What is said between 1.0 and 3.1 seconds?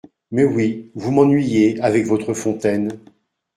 m’ennuyez avec votre fontaine!…